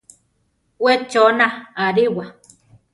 We 0.83 0.93
chona 1.11 1.47
ariwa. 1.85 2.25